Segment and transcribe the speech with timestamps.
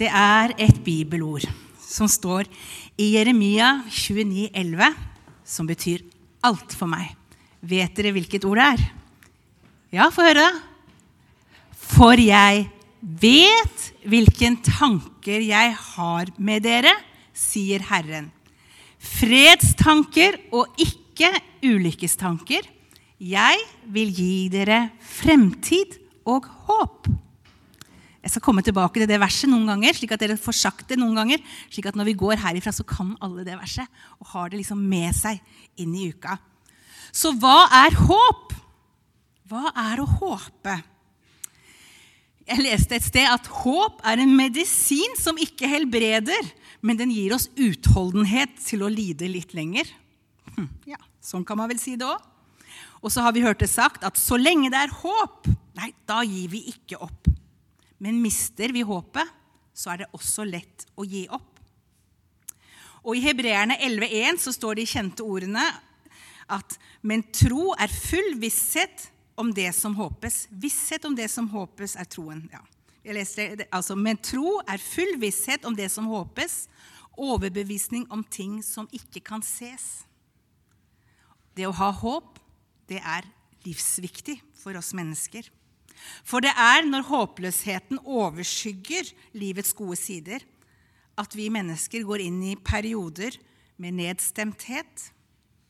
[0.00, 1.44] Det er et bibelord
[1.84, 2.46] som står
[2.96, 4.94] i Jeremia 29, 29,11,
[5.44, 6.06] som betyr
[6.48, 7.10] alt for meg.
[7.60, 8.84] Vet dere hvilket ord det er?
[9.98, 10.46] Ja, få høre.
[11.76, 12.64] For jeg
[13.02, 16.96] vet hvilken tanker jeg har med dere,
[17.36, 18.30] sier Herren.
[18.96, 22.64] Fredstanker og ikke ulykkestanker.
[23.20, 27.10] Jeg vil gi dere fremtid og håp.
[28.30, 31.00] Jeg skal komme tilbake til det verset noen ganger, slik at dere får sagt det
[31.00, 33.90] noen ganger, slik at når vi går herifra, så kan alle det verset
[34.22, 35.40] og har det liksom med seg
[35.82, 36.36] inn i uka.
[37.10, 38.52] Så hva er håp?
[39.50, 40.76] Hva er å håpe?
[42.52, 46.52] Jeg leste et sted at håp er en medisin som ikke helbreder,
[46.86, 49.90] men den gir oss utholdenhet til å lide litt lenger.
[50.54, 52.22] Hm, ja, Sånn kan man vel si det òg.
[53.02, 55.50] Og så har vi hørt det sagt at så lenge det er håp,
[55.82, 57.29] nei, da gir vi ikke opp.
[58.00, 59.28] Men mister vi håpet,
[59.76, 61.60] så er det også lett å gi opp.
[63.04, 65.64] Og I Hebreerne 11,1 så står de kjente ordene
[66.50, 69.06] at men tro er full visshet
[69.40, 70.44] om det som håpes.
[70.50, 72.42] Visshet om det som håpes, er troen.
[72.52, 72.60] Ja.
[73.00, 76.66] Jeg leste, altså, men tro er full visshet om det som håpes,
[77.20, 80.04] overbevisning om ting som ikke kan ses.
[81.56, 82.36] Det å ha håp,
[82.90, 83.26] det er
[83.64, 85.48] livsviktig for oss mennesker.
[86.24, 90.44] For det er når håpløsheten overskygger livets gode sider,
[91.20, 93.36] at vi mennesker går inn i perioder
[93.80, 95.10] med nedstemthet,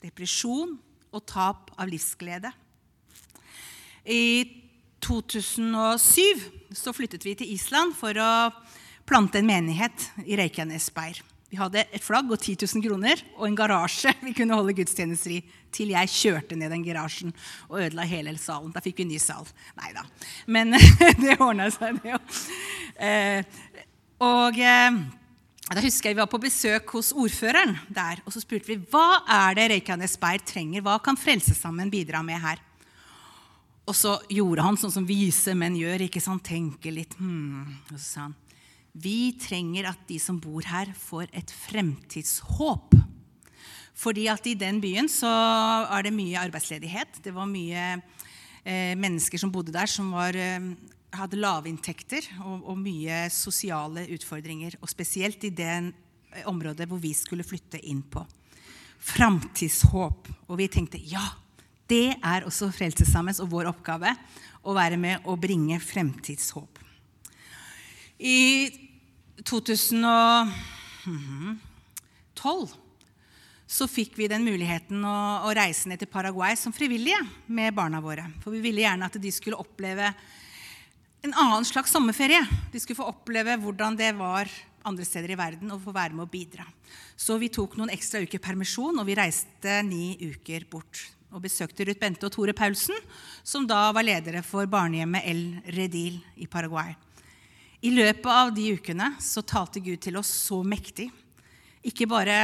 [0.03, 0.77] depresjon
[1.11, 2.51] og tap av livsglede.
[4.07, 4.47] I
[5.03, 8.31] 2007 så flyttet vi til Island for å
[9.07, 11.19] plante en menighet i Reykjanesberg.
[11.51, 15.35] Vi hadde et flagg og 10 000 kroner og en garasje vi kunne holde gudstjenester
[15.35, 15.41] i.
[15.71, 17.33] Til jeg kjørte ned den garasjen
[17.67, 18.71] og ødela hele salen.
[18.71, 19.47] Da fikk vi en ny sal.
[19.79, 20.05] Nei da.
[20.47, 20.75] Men
[21.23, 22.37] det ordna seg, det òg.
[23.03, 23.43] Eh,
[24.23, 24.99] og eh,
[25.71, 28.23] da husker jeg Vi var på besøk hos ordføreren der.
[28.25, 30.83] og Så spurte vi hva er det Reykjanes Beir trenger.
[30.87, 32.63] Hva kan Frelsesarmeen bidra med her?
[33.91, 36.07] Og så gjorde han sånn som vise menn gjør.
[36.07, 36.45] ikke sant?
[36.47, 37.17] Tenke litt.
[37.19, 37.75] Hmm.
[37.89, 38.39] Og så sa han
[38.91, 42.95] vi trenger at de som bor her, får et fremtidshåp.
[44.01, 45.29] Fordi at i den byen så
[45.91, 47.21] er det mye arbeidsledighet.
[47.23, 47.85] Det var mye
[48.65, 50.71] eh, mennesker som bodde der, som var, eh,
[51.15, 54.79] hadde lavinntekter og, og, mye sosiale utfordringer.
[54.81, 55.93] Og spesielt i det
[56.47, 58.25] området hvor vi skulle flytte inn på.
[59.01, 60.31] Framtidshåp.
[60.49, 61.23] Og vi tenkte ja,
[61.91, 64.15] det er også Frelsesarmeens og vår oppgave
[64.61, 66.79] å være med og bringe fremtidshåp.
[68.21, 68.69] I
[69.49, 70.45] 2012
[73.65, 77.17] så fikk vi den muligheten å, å, reise ned til Paraguay som frivillige
[77.49, 78.27] med barna våre.
[78.43, 80.11] For vi ville gjerne at de skulle oppleve
[81.25, 82.43] en annen slags sommerferie.
[82.69, 84.45] De skulle få oppleve hvordan det var
[84.85, 86.65] andre steder i verden og få være med å bidra.
[87.17, 91.09] Så vi tok noen ekstra uker permisjon, og vi reiste ni uker bort.
[91.31, 92.97] Og besøkte Ruth Bente og Tore Paulsen,
[93.41, 96.93] som da var ledere for barnehjemmet El Redil i Paraguay.
[97.81, 101.07] I løpet av de ukene så talte Gud til oss så mektig.
[101.81, 102.43] Ikke bare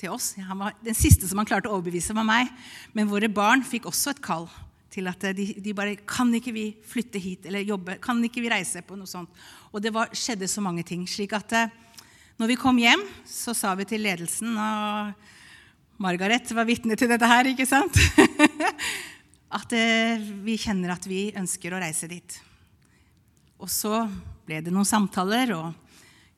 [0.00, 0.30] til oss.
[0.40, 2.48] Han var den siste som han klarte å overbevise, var meg.
[2.96, 4.48] Men våre barn fikk også et kall
[4.94, 7.98] til at de, de, bare Kan ikke vi flytte hit eller jobbe?
[8.00, 9.28] Kan ikke vi reise på noe sånt?
[9.74, 11.04] Og det var, skjedde så mange ting.
[11.04, 11.72] slik at eh,
[12.40, 15.12] når vi kom hjem, så sa vi til ledelsen og
[16.02, 18.00] Margaret var vitne til dette her, ikke sant?
[19.60, 22.38] at eh, vi kjenner at vi ønsker å reise dit.
[23.60, 24.00] Og så
[24.44, 25.72] ble det noen samtaler, og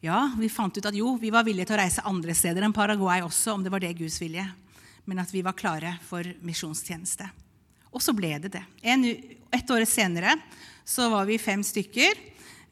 [0.05, 2.75] ja, vi fant ut at jo, vi var villige til å reise andre steder enn
[2.77, 4.45] Paraguay også, om det var det Guds vilje.
[5.07, 7.29] Men at vi var klare for misjonstjeneste.
[7.95, 8.63] Og så ble det det.
[8.83, 10.35] En, et år senere
[10.87, 12.19] så var vi fem stykker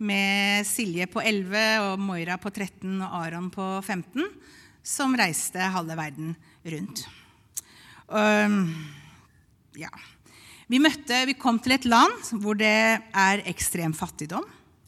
[0.04, 4.26] med Silje på 11 og Moira på 13 og Aron på 15
[4.84, 6.34] som reiste halve verden
[6.74, 7.06] rundt.
[8.08, 8.58] Um,
[9.80, 9.90] ja.
[10.68, 14.44] Vi, møtte, vi kom til et land hvor det er ekstrem fattigdom,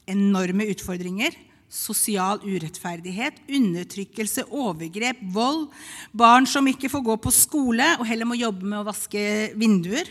[0.06, 1.34] enorme utfordringer,
[1.68, 5.66] sosial urettferdighet, undertrykkelse, overgrep, vold,
[6.14, 9.22] barn som ikke får gå på skole og heller må jobbe med å vaske
[9.58, 10.10] vinduer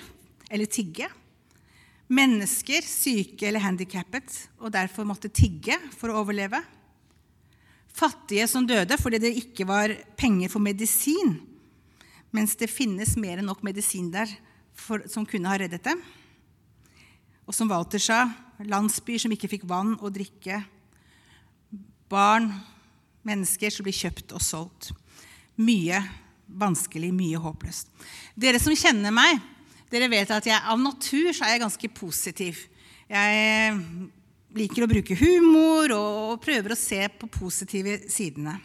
[0.52, 1.08] eller tigge.
[2.12, 6.60] Mennesker syke eller handikappet og derfor måtte tigge for å overleve.
[7.96, 11.38] Fattige som døde fordi det ikke var penger for medisin,
[12.36, 14.30] mens det finnes mer enn nok medisin der
[14.76, 16.02] for, som kunne ha reddet dem.
[17.48, 18.26] Og som Walter sa,
[18.64, 20.62] landsbyer som ikke fikk vann og drikke.
[22.12, 22.52] Barn,
[23.26, 24.92] mennesker som blir kjøpt og solgt.
[25.60, 26.00] Mye
[26.46, 27.90] vanskelig, mye håpløst.
[28.38, 29.40] Dere som kjenner meg,
[29.92, 32.62] dere vet at jeg av natur er jeg ganske positiv.
[33.10, 33.80] Jeg
[34.56, 38.56] liker å bruke humor og prøver å se på positive sidene.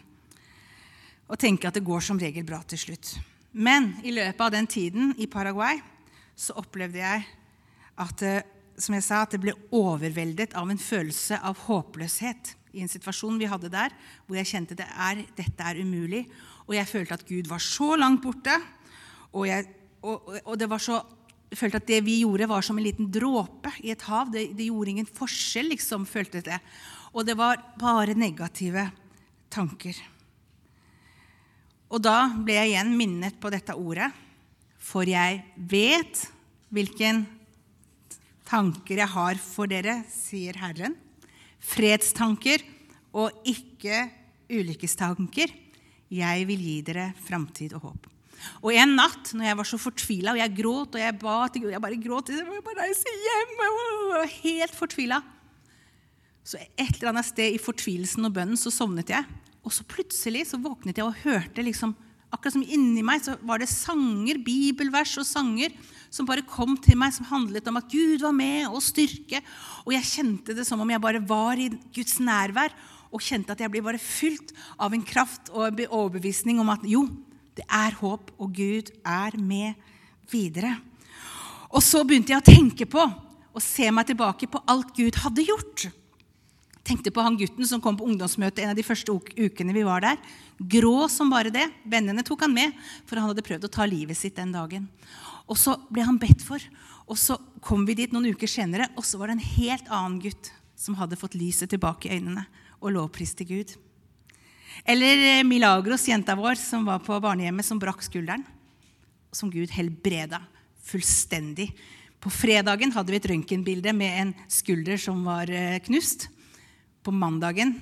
[1.31, 3.15] Og tenke at det går som regel bra til slutt.
[3.51, 5.79] Men i løpet av den tiden i Paraguay
[6.35, 7.25] så opplevde jeg
[7.99, 8.23] at,
[8.83, 13.39] som jeg sa, at det ble overveldet av en følelse av håpløshet i en situasjon
[13.39, 13.93] vi hadde der,
[14.25, 16.23] hvor jeg kjente det er, dette er umulig.
[16.67, 18.55] Og jeg følte at Gud var så langt borte.
[19.31, 19.67] Og, jeg,
[20.03, 21.01] og, og det var så
[21.51, 24.29] jeg følte at det vi gjorde, var som en liten dråpe i et hav.
[24.31, 26.61] Det, det gjorde ingen forskjell, liksom, følte det.
[27.11, 28.85] Og det var bare negative
[29.51, 29.97] tanker.
[31.91, 34.07] Og da ble jeg igjen minnet på dette ordet.
[34.79, 36.23] For jeg vet
[36.71, 37.25] hvilken
[38.51, 40.97] tanker jeg har for dere, sier Herren.
[41.61, 42.63] Fredstanker
[43.15, 44.07] og ikke
[44.51, 45.51] ulykkestanker.
[46.11, 48.07] Jeg vil gi dere framtid og håp.
[48.65, 51.63] Og en natt når jeg var så fortvila, og jeg gråt og jeg ba til
[51.63, 52.31] Gud Jeg bare gråt.
[52.33, 53.53] Jeg må bare reise hjem.
[53.61, 53.75] Jeg
[54.11, 55.21] var helt fortvila.
[56.43, 59.27] Så et eller annet sted i fortvilelsen og bønnen så sovnet jeg.
[59.61, 61.93] Og så plutselig så våknet jeg og hørte liksom,
[62.31, 65.73] Akkurat som inni meg så var det sanger, bibelvers og sanger
[66.11, 69.39] som bare kom til meg, som handlet om at Gud var med, og styrke.
[69.85, 72.75] Og jeg kjente det som om jeg bare var i Guds nærvær
[73.11, 77.05] og kjente at jeg ble bare fylt av en kraft og overbevisning om at jo,
[77.55, 79.75] det er håp, og Gud er med
[80.31, 80.77] videre.
[81.71, 83.03] Og så begynte jeg å tenke på
[83.51, 85.89] og se meg tilbake på alt Gud hadde gjort.
[86.91, 90.03] Tenkte på han gutten som kom på ungdomsmøte en av de første ukene vi var
[90.03, 90.17] der.
[90.59, 91.69] Grå som bare det.
[91.87, 92.73] Vennene tok han med,
[93.07, 94.89] for han hadde prøvd å ta livet sitt den dagen.
[95.47, 96.59] Og så ble han bedt for.
[97.07, 100.17] Og så kom vi dit noen uker senere, og så var det en helt annen
[100.25, 102.43] gutt som hadde fått lyset tilbake i øynene
[102.81, 103.71] og lovpriste Gud.
[104.83, 108.43] Eller eh, Milagros, jenta vår, som var på barnehjemmet, som brakk skulderen.
[109.31, 110.41] Som Gud helbreda
[110.91, 111.69] fullstendig.
[112.19, 116.27] På fredagen hadde vi et røntgenbilde med en skulder som var eh, knust.
[117.01, 117.73] På mandagen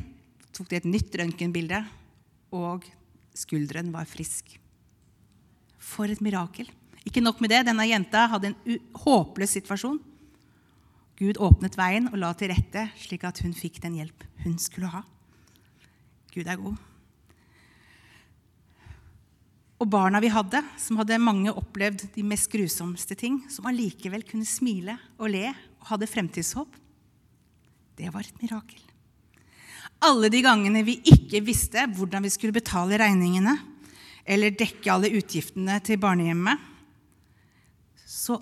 [0.56, 1.84] tok de et nytt røntgenbilde,
[2.56, 2.86] og
[3.36, 4.56] skulderen var frisk.
[5.80, 6.70] For et mirakel.
[7.08, 10.00] Ikke nok med det, denne jenta hadde en håpløs situasjon.
[11.20, 14.92] Gud åpnet veien og la til rette slik at hun fikk den hjelp hun skulle
[14.94, 15.04] ha.
[16.32, 16.78] Gud er god.
[19.80, 24.48] Og barna vi hadde, som hadde mange opplevd de mest grusomste ting, som allikevel kunne
[24.48, 25.46] smile og le
[25.80, 26.76] og hadde fremtidshåp,
[28.00, 28.80] det var et mirakel.
[30.00, 33.58] Alle de gangene vi ikke visste hvordan vi skulle betale regningene
[34.30, 36.60] eller dekke alle utgiftene til barnehjemmet,
[38.06, 38.38] så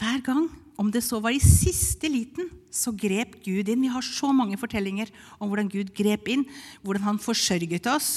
[0.00, 0.46] hver gang,
[0.80, 3.82] om det så var i siste liten, så grep Gud inn.
[3.84, 6.44] Vi har så mange fortellinger om hvordan Gud grep inn,
[6.84, 8.10] hvordan han forsørget oss,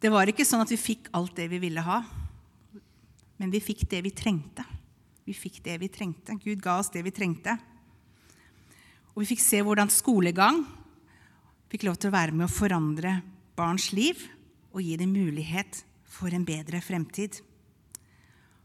[0.00, 2.00] det var ikke sånn at vi fikk alt det vi ville ha,
[3.40, 4.64] men vi fikk det vi trengte.
[5.28, 6.36] Vi fikk det vi trengte.
[6.40, 7.54] Gud ga oss det vi trengte.
[9.12, 10.62] Og vi fikk se hvordan skolegang
[11.70, 13.20] fikk lov til å være med å forandre
[13.58, 14.18] barns liv
[14.74, 17.38] og gi dem mulighet for en bedre fremtid.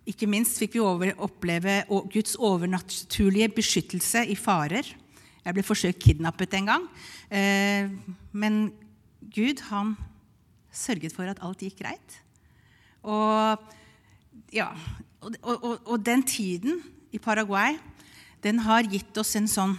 [0.09, 4.85] Ikke minst fikk vi oppleve Guds overnaturlige beskyttelse i farer.
[5.45, 6.85] Jeg ble forsøkt kidnappet en gang,
[7.29, 7.89] eh,
[8.33, 8.71] men
[9.21, 9.93] Gud han
[10.73, 12.19] sørget for at alt gikk greit.
[13.05, 13.61] Og,
[14.53, 14.71] ja,
[15.21, 16.81] og, og, og, den tiden
[17.13, 17.77] i Paraguay
[18.41, 19.77] den har gitt oss en sånn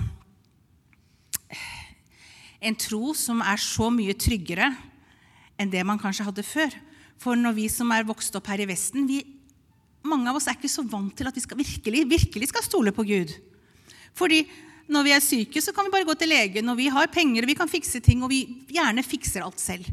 [2.66, 4.72] En tro som er så mye tryggere
[5.56, 6.74] enn det man kanskje hadde før.
[7.22, 9.22] For når vi som er vokst opp her i Vesten, vi,
[10.04, 12.92] mange av oss er ikke så vant til at vi skal virkelig, virkelig skal stole
[12.92, 13.32] på Gud.
[14.16, 14.42] Fordi
[14.92, 17.42] når vi er syke, så kan vi bare gå til legen, og vi har penger,
[17.42, 19.88] og vi kan fikse ting, og vi gjerne fikser alt selv.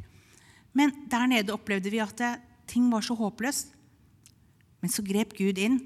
[0.73, 2.21] Men der nede opplevde vi at
[2.69, 3.73] ting var så håpløst.
[4.83, 5.79] Men så grep Gud inn.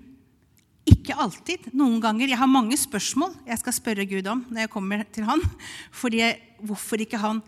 [0.88, 1.70] Ikke alltid.
[1.75, 2.29] Noen ganger.
[2.32, 5.44] Jeg har mange spørsmål jeg skal spørre Gud om når jeg kommer til han.
[5.91, 6.24] Fordi
[6.63, 7.41] hvorfor ikke han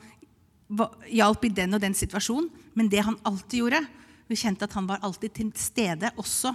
[1.10, 2.50] hjalp i den og den situasjonen.
[2.77, 3.86] Men det han alltid gjorde
[4.29, 6.53] Vi kjente at han var alltid til stede også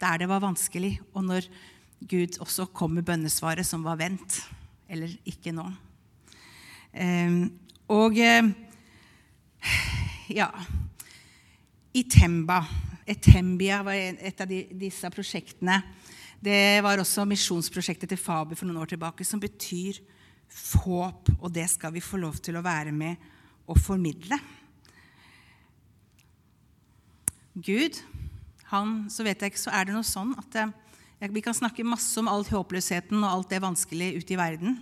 [0.00, 1.46] der det var vanskelig, og når
[2.04, 4.42] Gud også kom med bønnesvaret som var vent,
[4.88, 5.64] Eller ikke nå.
[6.92, 7.52] Ehm,
[7.88, 8.50] og eh,
[10.28, 10.50] ja,
[11.94, 12.60] i Temba.
[13.06, 15.78] Etembia var et av disse prosjektene.
[16.44, 20.00] Det var også misjonsprosjektet til Faber for noen år tilbake, som betyr
[20.84, 21.30] håp.
[21.40, 23.16] Og det skal vi få lov til å være med
[23.70, 24.36] og formidle.
[27.54, 28.00] Gud,
[28.68, 31.86] han, så vet jeg ikke, så er det noe sånn at jeg, vi kan snakke
[31.86, 34.80] masse om all håpløsheten og alt det vanskelige ute i verden.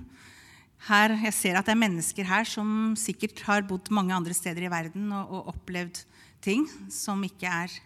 [0.88, 4.66] Her, jeg ser at det er mennesker her som sikkert har bodd mange andre steder
[4.66, 6.02] i verden og, og opplevd
[6.42, 7.76] ting som ikke er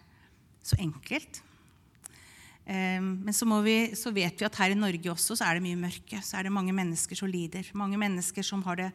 [0.65, 1.43] så enkelt.
[2.67, 5.63] Eh, men så, vi, så, vet vi at her i Norge også så er det
[5.63, 6.19] mye mørke.
[6.19, 7.69] Så er det mange mennesker som lider.
[7.79, 8.89] Mange mennesker som har det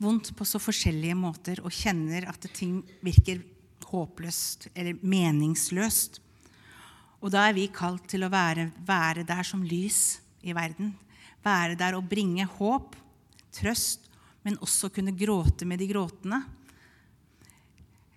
[0.00, 3.44] vondt på så forskjellige måter og kjenner at ting virker
[3.86, 6.20] håpløst eller meningsløst.
[7.22, 10.92] Og da er vi kalt til å være, være der som lys i verden.
[11.44, 12.96] Være der og bringe håp,
[13.54, 14.08] trøst,
[14.44, 16.42] men også kunne gråte med de gråtende.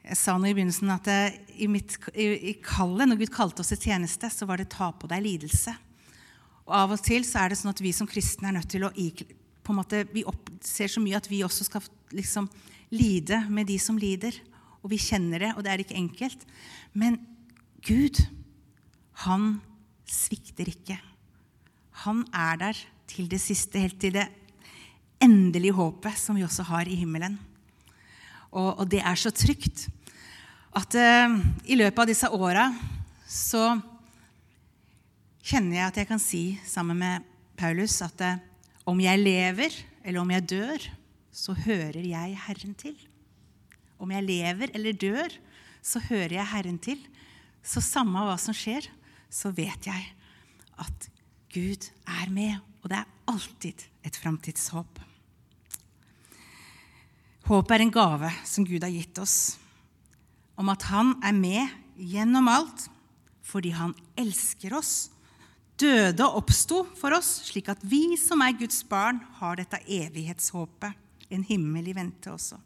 [0.09, 1.07] Jeg sa nå i begynnelsen at
[1.53, 4.89] i, mitt, i, i kallet, når Gud kalte oss til tjeneste, så var det 'ta
[4.89, 5.75] på deg lidelse'.
[6.65, 8.85] Og Av og til så er det sånn at vi som kristne er nødt til
[8.85, 8.93] å
[9.69, 10.23] på en måte, Vi
[10.61, 12.49] ser så mye at vi også skal liksom
[12.89, 14.33] lide med de som lider.
[14.81, 16.45] Og vi kjenner det, og det er ikke enkelt.
[16.93, 17.19] Men
[17.85, 18.17] Gud,
[19.13, 19.61] han
[20.07, 20.97] svikter ikke.
[22.05, 24.27] Han er der til det siste, helt til det
[25.21, 27.37] endelige håpet som vi også har i himmelen.
[28.49, 29.89] Og, og det er så trygt
[30.77, 32.67] at uh, i løpet av disse åra
[33.29, 33.63] så
[35.41, 37.25] kjenner jeg at jeg kan si sammen med
[37.57, 38.37] Paulus at uh,
[38.89, 39.73] om jeg lever
[40.03, 40.85] eller om jeg dør,
[41.31, 42.95] så hører jeg Herren til.
[43.99, 45.35] Om jeg lever eller dør,
[45.81, 47.01] så hører jeg Herren til.
[47.61, 48.87] Så samme hva som skjer,
[49.29, 50.07] så vet jeg
[50.79, 51.09] at
[51.53, 55.01] Gud er med, og det er alltid et framtidshåp.
[57.49, 59.57] Håp er en gave som Gud har gitt oss,
[60.59, 62.89] om at Han er med gjennom alt
[63.49, 65.09] fordi Han elsker oss,
[65.79, 70.93] døde og oppsto for oss, slik at vi som er Guds barn, har dette evighetshåpet,
[71.33, 72.59] en himmel i vente også.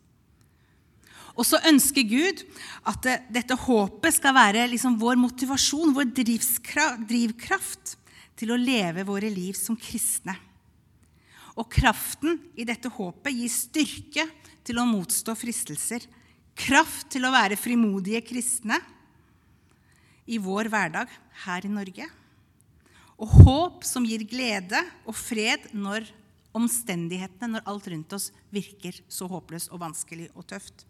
[1.34, 2.44] Og så ønsker Gud
[2.90, 7.96] at dette håpet skal være liksom vår motivasjon, vår drivkraft
[8.38, 10.36] til å leve våre liv som kristne.
[11.58, 14.28] Og kraften i dette håpet gir styrke
[14.66, 16.06] til å motstå fristelser.
[16.54, 18.78] Kraft til å være frimodige kristne
[20.30, 21.12] i vår hverdag
[21.46, 22.08] her i Norge.
[23.18, 26.08] Og håp som gir glede og fred når
[26.54, 30.86] omstendighetene, når alt rundt oss virker så håpløst og vanskelig og tøft.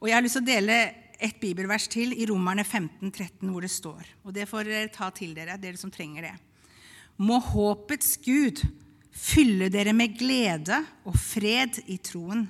[0.00, 0.78] Og Jeg har lyst til å dele
[1.16, 4.04] et bibelvers til i Romerne 15, 13, hvor det står.
[4.26, 6.34] Og det får dere ta til dere, dere som trenger det.
[7.16, 8.60] Må håpets Gud
[9.16, 12.44] fylle dere med glede og fred i troen,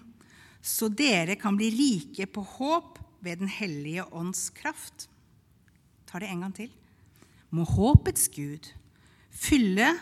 [0.67, 5.07] så dere kan bli rike på håp ved Den hellige ånds kraft.
[6.07, 6.73] Tar det en gang til.
[7.55, 8.67] Må håpets Gud
[9.31, 9.93] fylle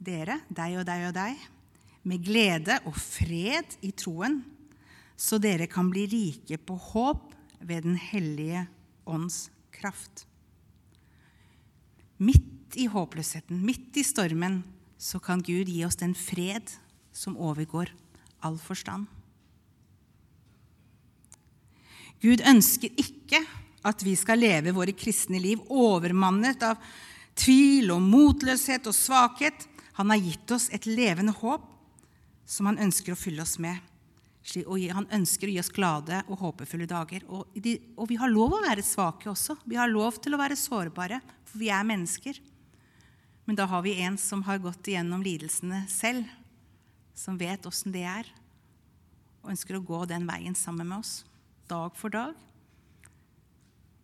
[0.00, 1.44] dere, deg og deg og deg,
[2.02, 4.40] med glede og fred i troen,
[5.20, 8.64] så dere kan bli rike på håp ved Den hellige
[9.06, 10.24] ånds kraft.
[12.16, 14.62] Midt i håpløsheten, midt i stormen,
[15.00, 16.72] så kan Gud gi oss den fred
[17.12, 17.92] som overgår
[18.44, 19.06] all forstand.
[22.20, 23.40] Gud ønsker ikke
[23.86, 26.80] at vi skal leve våre kristne liv overmannet av
[27.38, 29.64] tvil og motløshet og svakhet.
[29.96, 31.64] Han har gitt oss et levende håp
[32.50, 33.78] som han ønsker å fylle oss med.
[34.66, 37.24] Og han ønsker å gi oss glade og håpefulle dager.
[37.28, 39.56] Og, vi har lov å være svake også.
[39.68, 42.40] Vi har lov til å være sårbare, for vi er mennesker.
[43.46, 46.28] Men da har vi en som har gått igjennom lidelsene selv,
[47.14, 48.28] som vet åssen det er,
[49.42, 51.20] og ønsker å gå den veien sammen med oss,
[51.70, 52.34] dag for dag.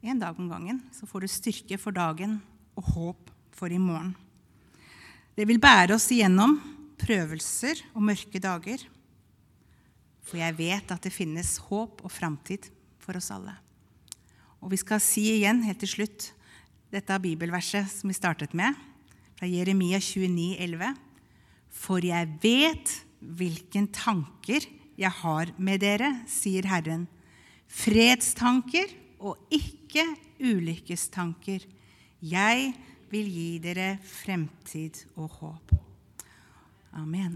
[0.06, 2.38] En dag om gangen så får du styrke for dagen
[2.78, 4.12] og håp for i morgen.
[5.36, 6.56] Det vil bære oss igjennom
[7.00, 8.84] prøvelser og mørke dager.
[10.26, 12.70] For jeg vet at det finnes håp og framtid
[13.02, 13.56] for oss alle.
[14.62, 16.30] Og vi skal si igjen helt til slutt
[16.94, 18.74] dette bibelverset som vi startet med,
[19.36, 20.94] fra Jeremia 29, 11.
[21.68, 24.64] For jeg vet hvilken tanker
[24.96, 27.04] jeg har med dere, sier Herren.
[27.66, 30.04] Fredstanker og ikke
[30.40, 31.66] ulykkestanker.
[32.22, 32.70] Jeg
[33.10, 35.74] vil gi dere fremtid og håp.
[36.96, 37.34] Amen.